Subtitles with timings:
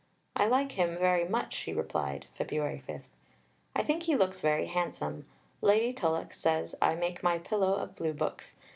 [0.35, 2.81] "I like him very much," she replied (Feb.
[2.87, 3.03] 5);
[3.75, 5.27] "I think he looks very handsome.
[5.61, 8.55] Lady Tulloch says I make my pillow of Blue books.